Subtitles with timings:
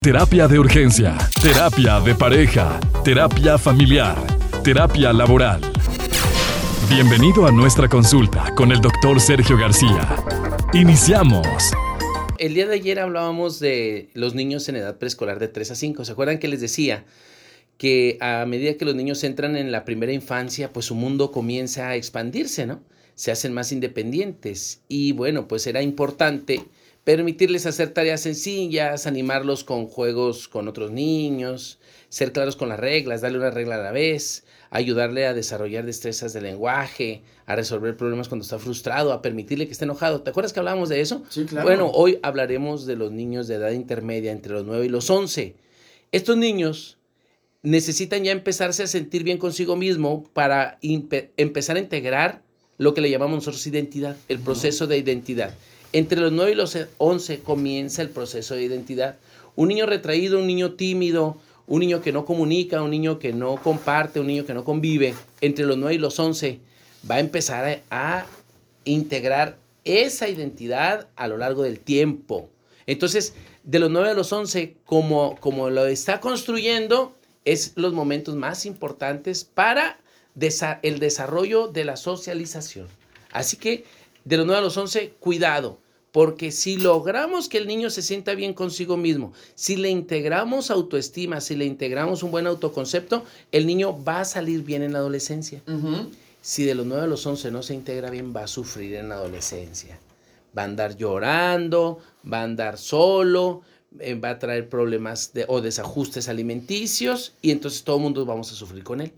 [0.00, 4.16] Terapia de urgencia, terapia de pareja, terapia familiar,
[4.62, 5.60] terapia laboral.
[6.88, 10.14] Bienvenido a nuestra consulta con el doctor Sergio García.
[10.72, 11.48] Iniciamos.
[12.38, 16.04] El día de ayer hablábamos de los niños en edad preescolar de 3 a 5.
[16.04, 17.04] ¿Se acuerdan que les decía
[17.76, 21.88] que a medida que los niños entran en la primera infancia, pues su mundo comienza
[21.88, 22.80] a expandirse, ¿no?
[23.16, 24.80] Se hacen más independientes.
[24.86, 26.66] Y bueno, pues era importante
[27.08, 31.78] permitirles hacer tareas sencillas, animarlos con juegos con otros niños,
[32.10, 36.34] ser claros con las reglas, darle una regla a la vez, ayudarle a desarrollar destrezas
[36.34, 40.20] de lenguaje, a resolver problemas cuando está frustrado, a permitirle que esté enojado.
[40.20, 41.22] ¿Te acuerdas que hablábamos de eso?
[41.30, 41.66] Sí, claro.
[41.66, 45.56] Bueno, hoy hablaremos de los niños de edad intermedia entre los 9 y los 11.
[46.12, 46.98] Estos niños
[47.62, 52.42] necesitan ya empezarse a sentir bien consigo mismo para empezar a integrar
[52.76, 55.54] lo que le llamamos nosotros identidad, el proceso de identidad.
[55.92, 59.16] Entre los 9 y los 11 comienza el proceso de identidad.
[59.56, 63.56] Un niño retraído, un niño tímido, un niño que no comunica, un niño que no
[63.56, 66.60] comparte, un niño que no convive, entre los 9 y los 11
[67.08, 68.26] va a empezar a,
[68.84, 72.48] integrar esa identidad a lo largo del tiempo.
[72.86, 78.34] Entonces, de los 9 a los 11, como, como lo está construyendo, es los momentos
[78.34, 79.98] más importantes para
[80.82, 82.86] el desarrollo de la socialización.
[83.30, 83.84] Así que
[84.28, 85.78] de los 9 a los 11, cuidado,
[86.12, 91.40] porque si logramos que el niño se sienta bien consigo mismo, si le integramos autoestima,
[91.40, 95.62] si le integramos un buen autoconcepto, el niño va a salir bien en la adolescencia.
[96.42, 99.08] Si de los 9 a los 11 no se integra bien, va a sufrir en
[99.08, 99.98] la adolescencia.
[100.56, 101.98] Va a andar llorando,
[102.30, 103.62] va a andar solo,
[103.98, 108.54] eh, va a traer problemas o desajustes alimenticios y entonces todo el mundo vamos a
[108.54, 109.10] sufrir con él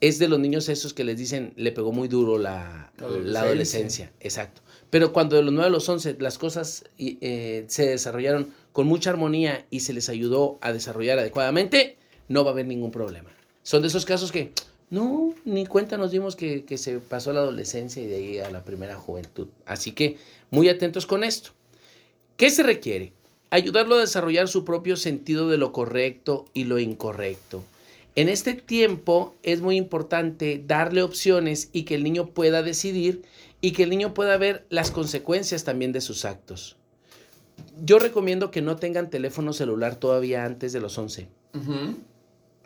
[0.00, 4.10] es de los niños esos que les dicen, le pegó muy duro la, la adolescencia.
[4.20, 4.62] Exacto.
[4.88, 9.10] Pero cuando de los 9 a los 11 las cosas eh, se desarrollaron con mucha
[9.10, 11.96] armonía y se les ayudó a desarrollar adecuadamente,
[12.28, 13.30] no va a haber ningún problema.
[13.62, 14.52] Son de esos casos que,
[14.88, 18.38] no, ni cuenta nos dimos que, que se pasó a la adolescencia y de ahí
[18.38, 19.48] a la primera juventud.
[19.66, 20.16] Así que
[20.50, 21.50] muy atentos con esto.
[22.38, 23.12] ¿Qué se requiere?
[23.50, 27.62] Ayudarlo a desarrollar su propio sentido de lo correcto y lo incorrecto
[28.16, 33.22] en este tiempo es muy importante darle opciones y que el niño pueda decidir
[33.60, 36.76] y que el niño pueda ver las consecuencias también de sus actos.
[37.82, 41.28] Yo recomiendo que no tengan teléfono celular todavía antes de los 11,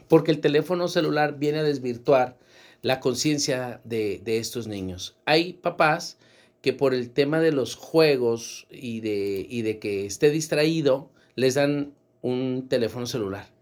[0.08, 2.38] porque el teléfono celular viene a desvirtuar
[2.82, 5.16] la conciencia de, estos niños.
[5.24, 6.18] Hay papás
[6.60, 11.54] que por el tema de los juegos y de, y de que esté distraído, les
[11.54, 13.53] dan un teléfono celular.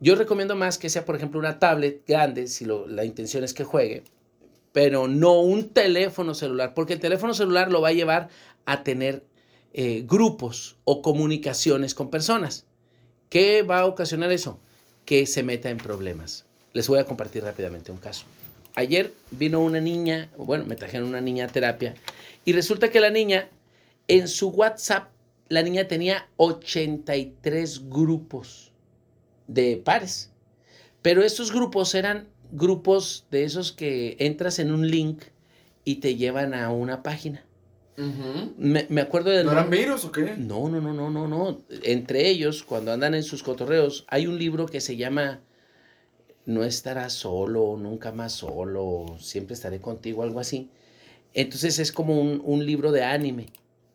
[0.00, 3.64] Yo recomiendo más que sea, por ejemplo, una tablet grande, si la intención es que
[3.64, 4.04] juegue,
[4.72, 8.28] pero no un teléfono celular, porque el teléfono celular lo va a llevar
[8.64, 9.24] a tener
[9.72, 12.64] eh, grupos o comunicaciones con personas.
[13.28, 14.60] ¿Qué va a ocasionar eso?
[15.04, 16.46] Que se meta en problemas.
[16.74, 18.24] Les voy a compartir rápidamente un caso.
[18.76, 21.94] Ayer vino una niña, bueno, me trajeron una niña a terapia,
[22.44, 23.48] y resulta que la niña,
[24.06, 25.10] en su WhatsApp,
[25.48, 28.70] la niña tenía 83 grupos
[29.48, 30.30] de pares.
[31.02, 35.22] Pero estos grupos eran grupos de esos que entras en un link
[35.84, 37.44] y te llevan a una página.
[38.56, 39.42] me, acuerdo de...
[39.42, 40.36] ¿No eran virus o qué?
[40.36, 41.58] No, no, no, no, no, no.
[41.82, 45.40] Entre ellos, cuando andan en sus cotorreos, hay un libro que se llama
[46.46, 50.70] No estarás solo, nunca más solo, siempre estaré contigo, algo así.
[51.34, 53.46] Entonces es como un, libro de anime,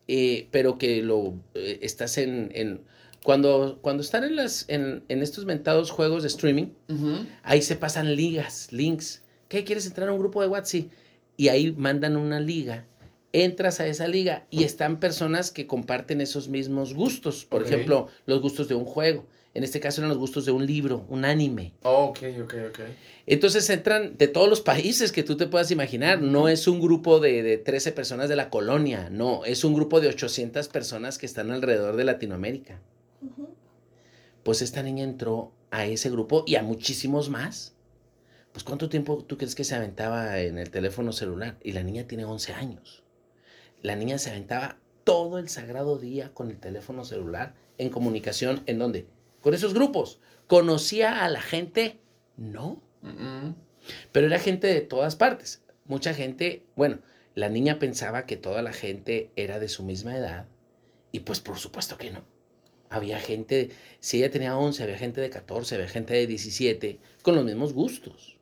[0.08, 2.80] eh, pero que lo eh, estás en
[3.24, 6.66] cuando, cuando están en, las, en, estos mentados juegos de streaming,
[7.42, 9.22] ahí se pasan ligas, links.
[9.48, 10.88] ¿Qué quieres entrar a un grupo de WhatsApp?
[11.38, 12.84] Y ahí mandan una liga.
[13.32, 17.46] Entras a esa liga y están personas que comparten esos mismos gustos.
[17.46, 19.24] Por ejemplo, los gustos de un juego.
[19.54, 21.72] En este caso eran los gustos de un libro, un anime.
[21.82, 22.80] Oh, ok, ok, ok.
[23.24, 26.20] Entonces entran de todos los países que tú te puedas imaginar.
[26.20, 29.46] No es un grupo de, de 13 personas de la colonia, no.
[29.46, 32.82] Es un grupo de 800 personas que están alrededor de Latinoamérica.
[34.44, 37.74] Pues esta niña entró a ese grupo y a muchísimos más.
[38.52, 41.56] Pues ¿cuánto tiempo tú crees que se aventaba en el teléfono celular?
[41.62, 43.02] Y la niña tiene 11 años.
[43.82, 48.62] La niña se aventaba todo el sagrado día con el teléfono celular en comunicación.
[48.66, 49.06] ¿En dónde?
[49.40, 50.20] Con esos grupos.
[50.46, 51.98] ¿Conocía a la gente?
[52.36, 52.82] No.
[54.12, 55.62] Pero era gente de todas partes.
[55.86, 57.00] Mucha gente, bueno,
[57.34, 60.46] la niña pensaba que toda la gente era de su misma edad.
[61.12, 62.33] Y pues por supuesto que no.
[62.94, 63.70] Había gente,
[64.00, 67.72] si ella tenía 11, había gente de 14, había gente de 17, con los mismos
[67.72, 68.36] gustos.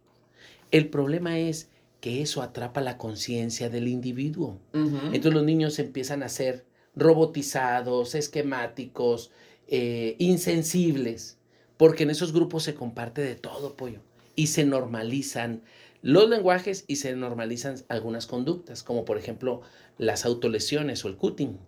[0.70, 1.69] El problema es
[2.00, 4.58] que eso atrapa la conciencia del individuo.
[4.72, 6.64] Entonces los niños empiezan a ser
[6.96, 9.31] robotizados, esquemáticos,
[9.69, 11.38] eh, insensibles,
[11.76, 14.00] porque en esos grupos se comparte de todo, pollo,
[14.34, 15.62] y se normalizan
[16.02, 19.62] los lenguajes y se normalizan algunas conductas, como por ejemplo
[19.99, 21.58] las autolesiones o el cutting,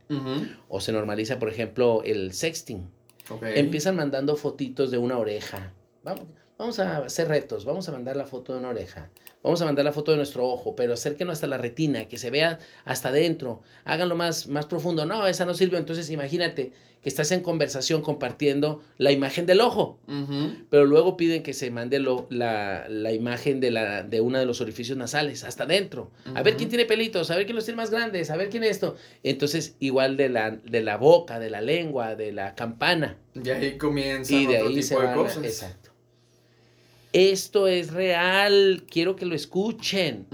[0.69, 2.89] o se normaliza, por ejemplo, el sexting.
[3.43, 5.73] Empiezan mandando fotitos de una oreja.
[6.03, 6.27] Vamos,
[6.59, 9.11] vamos a hacer retos, vamos a mandar la foto de una oreja.
[9.43, 12.31] Vamos a mandar la foto de nuestro ojo, pero acérquenos hasta la retina, que se
[12.31, 13.61] vea hasta adentro.
[13.85, 15.05] Háganlo más, más profundo.
[15.05, 15.77] No, esa no sirve.
[15.77, 16.73] Entonces imagínate
[17.03, 19.99] que estás en conversación compartiendo la imagen del ojo,
[20.71, 24.47] pero luego piden que se mande lo- la, la imagen de, la, de uno de
[24.47, 26.11] los orificios nasales, hasta adentro.
[26.35, 28.65] A ver quién tiene pelitos, a ver quién los tiene más grandes, a ver quién
[28.65, 28.97] esto.
[29.23, 33.19] Entonces, igual de la, de la boca, de la lengua, de la campana.
[33.35, 35.17] Y ahí comienzan Y de otro ahí se tipo de van.
[35.19, 35.45] cosas.
[35.45, 35.91] Exacto.
[37.15, 40.27] Esto es real, quiero que lo escuchen.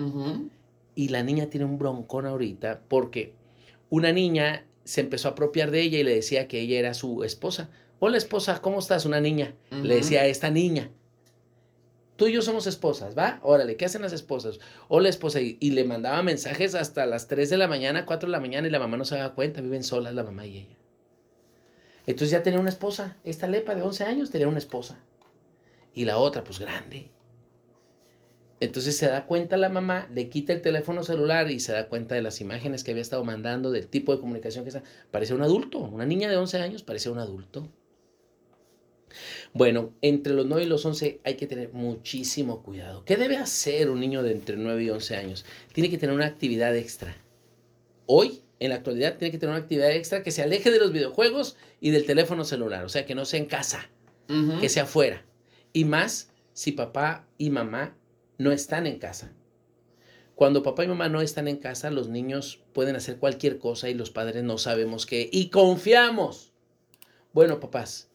[0.94, 3.35] Y la niña tiene un broncón ahorita porque
[3.91, 7.23] una niña se empezó a apropiar de ella y le decía que ella era su
[7.23, 7.69] esposa.
[7.99, 9.05] Hola esposa, ¿cómo estás?
[9.05, 9.55] Una niña.
[9.71, 10.91] Le decía a esta niña.
[12.17, 13.41] Tú y yo somos esposas, ¿va?
[13.43, 14.59] Órale, ¿qué hacen las esposas?
[14.88, 15.43] Hola esposa.
[15.43, 18.67] Y, y le mandaba mensajes hasta las 3 de la mañana, 4 de la mañana
[18.67, 19.61] y la mamá no se daba cuenta.
[19.61, 20.76] Viven solas la mamá y ella.
[22.06, 23.19] Entonces ya tenía una esposa.
[23.23, 24.99] Esta lepa de 11 años tenía una esposa.
[25.95, 27.11] Y la otra, pues grande.
[28.61, 32.15] Entonces se da cuenta la mamá, le quita el teléfono celular y se da cuenta
[32.15, 34.83] de las imágenes que había estado mandando, del tipo de comunicación que está.
[35.11, 35.79] Parecía un adulto.
[35.79, 37.69] Una niña de 11 años parecía un adulto.
[39.53, 43.05] Bueno, entre los 9 y los 11 hay que tener muchísimo cuidado.
[43.05, 45.45] ¿Qué debe hacer un niño de entre 9 y 11 años?
[45.73, 47.17] Tiene que tener una actividad extra.
[48.07, 50.93] Hoy, en la actualidad, tiene que tener una actividad extra que se aleje de los
[50.93, 52.85] videojuegos y del teléfono celular.
[52.85, 53.89] O sea, que no sea en casa
[54.61, 55.25] que sea afuera.
[55.73, 57.97] Y más si papá y mamá
[58.39, 59.33] no están en casa.
[60.35, 63.95] Cuando papá y mamá no están en casa, los niños pueden hacer cualquier cosa y
[63.95, 65.29] los padres no sabemos qué.
[65.31, 66.53] Y confiamos.
[67.33, 68.09] Bueno, papás,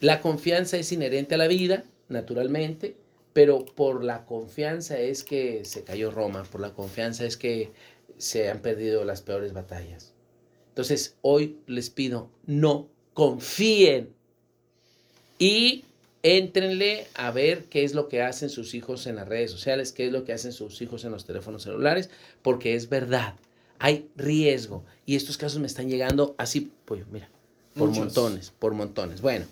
[0.00, 2.96] la confianza es inherente a la vida, naturalmente,
[3.32, 7.72] pero por la confianza es que se cayó Roma, por la confianza es que
[8.16, 10.14] se han perdido las peores batallas.
[10.70, 14.14] Entonces, hoy les pido, no confíen
[15.38, 15.84] y
[16.22, 20.06] éntrenle a ver qué es lo que hacen sus hijos en las redes sociales, qué
[20.06, 22.10] es lo que hacen sus hijos en los teléfonos celulares,
[22.42, 23.34] porque es verdad,
[23.78, 24.84] hay riesgo.
[25.06, 27.28] Y estos casos me están llegando así, pues mira,
[27.74, 28.04] por Muchos.
[28.04, 29.20] montones, por montones.
[29.20, 29.46] Bueno,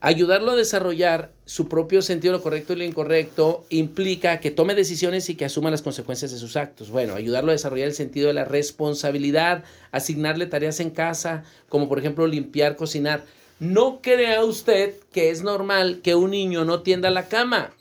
[0.00, 4.74] ayudarlo a desarrollar su propio sentido de lo correcto y lo incorrecto implica que tome
[4.74, 6.90] decisiones y que asuma las consecuencias de sus actos.
[6.90, 11.98] Bueno, ayudarlo a desarrollar el sentido de la responsabilidad, asignarle tareas en casa, como por
[12.00, 13.24] ejemplo limpiar, cocinar.
[13.58, 17.72] No crea usted que es normal que un niño no tienda la cama.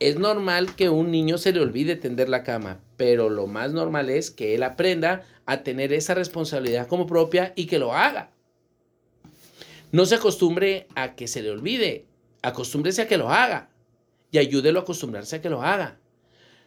[0.00, 4.10] Es normal que un niño se le olvide tender la cama, pero lo más normal
[4.10, 8.30] es que él aprenda a tener esa responsabilidad como propia y que lo haga.
[9.92, 12.06] No se acostumbre a que se le olvide,
[12.42, 13.70] acostúmbrese a que lo haga
[14.32, 15.96] y ayúdelo a acostumbrarse a que lo haga.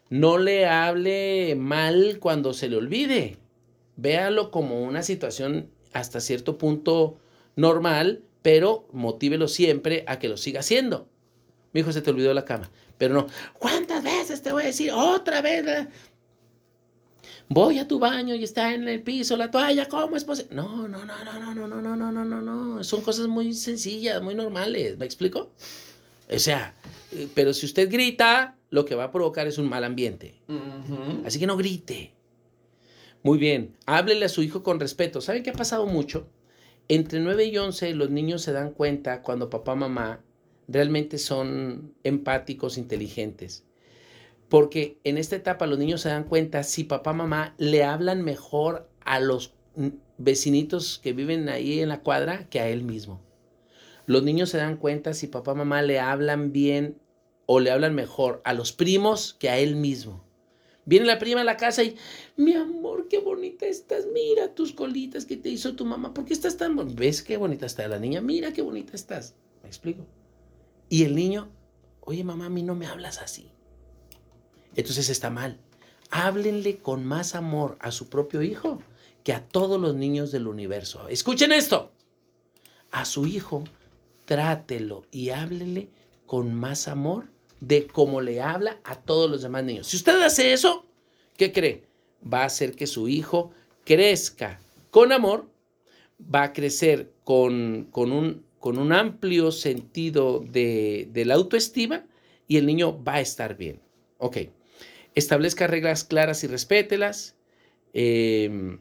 [0.10, 3.36] No le hable mal cuando se le olvide.
[3.98, 7.18] Véalo como una situación hasta cierto punto
[7.58, 11.10] normal, pero motívelo siempre a que lo siga haciendo.
[11.74, 13.28] Mi hijo se te olvidó la cama, pero no.
[13.60, 15.66] ¿Cuántas veces te voy a decir otra vez?
[17.50, 20.56] Voy a tu baño y está en el piso la toalla, ¿cómo es posible?
[20.56, 22.84] No, no, no, no, no, no, no, no, no, no, no, no.
[22.86, 25.52] Son cosas muy sencillas, muy normales, ¿me explico?
[26.34, 26.74] O sea,
[27.12, 30.40] eh, pero si usted grita, lo que va a provocar es un mal ambiente.
[31.26, 32.14] Así que no grite.
[33.24, 35.20] Muy bien, háblele a su hijo con respeto.
[35.20, 36.30] ¿Saben qué ha pasado mucho?
[36.90, 40.24] Entre 9 y 11 los niños se dan cuenta cuando papá mamá
[40.70, 43.66] realmente son empáticos, inteligentes.
[44.48, 48.90] Porque en esta etapa los niños se dan cuenta si papá mamá le hablan mejor
[49.02, 49.54] a los
[50.18, 53.22] vecinitos que viven ahí en la cuadra que a él mismo.
[54.06, 56.98] Los niños se dan cuenta si papá mamá le hablan bien
[57.46, 60.24] o le hablan mejor a los primos que a él mismo.
[60.88, 61.98] Viene la prima a la casa y,
[62.38, 66.32] mi amor, qué bonita estás, mira tus colitas que te hizo tu mamá, ¿por qué
[66.32, 66.98] estás tan bonita?
[66.98, 68.22] ¿Ves qué bonita está la niña?
[68.22, 69.36] Mira qué bonita estás.
[69.62, 70.06] ¿Me explico?
[70.88, 71.50] Y el niño,
[72.00, 73.52] oye mamá, a mí no me hablas así.
[74.78, 75.60] Entonces está mal.
[76.10, 78.82] Háblenle con más amor a su propio hijo
[79.26, 81.10] que a todos los niños del universo.
[81.10, 81.92] Escuchen esto.
[82.92, 83.66] A su hijo,
[84.24, 85.90] trátelo y háblele
[86.26, 87.26] con más amor
[87.60, 89.88] de cómo le habla a todos los demás niños.
[89.88, 90.86] Si usted hace eso,
[91.38, 91.84] ¿qué cree?
[92.22, 93.52] Va a hacer que su hijo
[93.86, 94.60] crezca
[94.92, 95.50] con amor,
[96.34, 102.06] va a crecer con, con un, con un amplio sentido de, la autoestima
[102.48, 103.80] y el niño va a estar bien.
[104.18, 104.38] Ok.
[105.16, 107.36] Establezca reglas claras y respételas.
[107.94, 108.78] eh,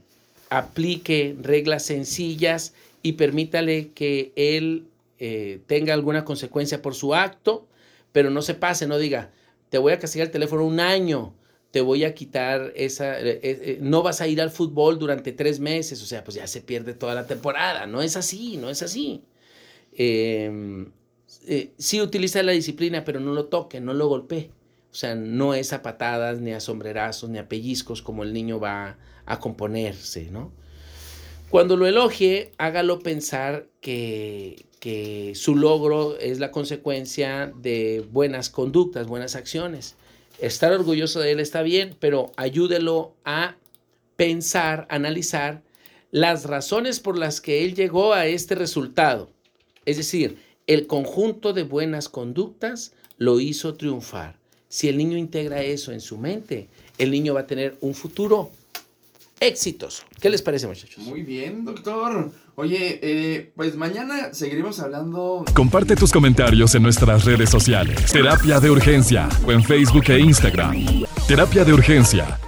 [0.51, 4.87] aplique reglas sencillas y permítale que él
[5.19, 7.67] eh, tenga alguna consecuencia por su acto,
[8.17, 9.31] pero no se pase, no diga,
[9.69, 11.35] te voy a castigar el teléfono un año,
[11.71, 15.61] te voy a quitar esa, eh, eh, no vas a ir al fútbol durante tres
[15.61, 18.81] meses, o sea, pues ya se pierde toda la temporada, no es así, no es
[18.81, 19.23] así.
[19.93, 20.93] Em,
[21.77, 24.51] sí utiliza la disciplina, pero no lo toque, no lo golpee.
[24.91, 28.59] O sea, no es a patadas, ni a sombrerazos, ni a pellizcos como el niño
[28.59, 28.97] va
[29.27, 30.53] a componerse, ¿no?
[31.51, 39.07] Cuando lo elogie, hágalo pensar que, que su logro es la consecuencia de buenas conductas,
[39.07, 39.95] buenas acciones.
[40.41, 43.57] Estar orgulloso de él está bien, pero ayúdelo a
[44.17, 45.63] pensar, analizar
[46.11, 49.31] las razones por las que él llegó a este resultado.
[49.85, 54.37] Es decir, el conjunto de buenas conductas lo hizo triunfar.
[54.69, 58.51] Si el niño integra eso en su mente, el niño va a tener un futuro
[59.41, 60.05] exitoso.
[60.21, 61.05] ¿Qué les parece, muchachos?
[61.05, 62.31] Muy bien, doctor.
[62.55, 65.45] Oye, eh, pues mañana seguiremos hablando.
[65.55, 68.11] Comparte tus comentarios en nuestras redes sociales.
[68.11, 71.05] Terapia de Urgencia o en Facebook e Instagram.
[71.29, 72.39] Terapia de Urgencia